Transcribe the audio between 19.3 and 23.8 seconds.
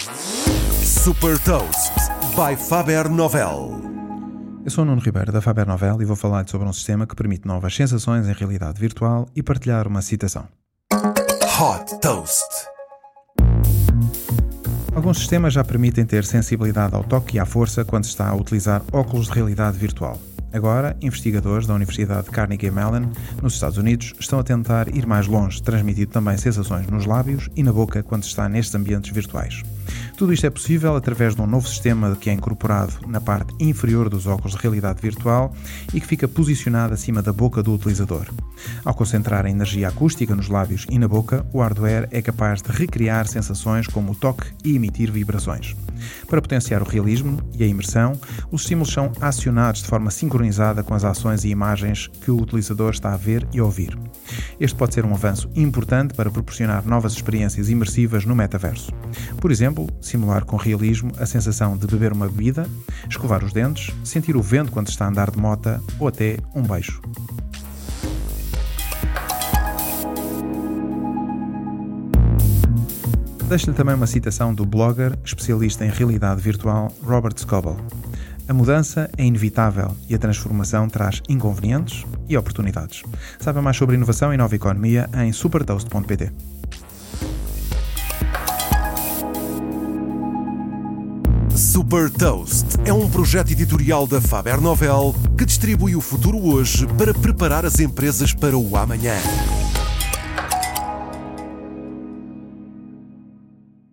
realidade virtual. Agora, investigadores da Universidade Carnegie Mellon, nos Estados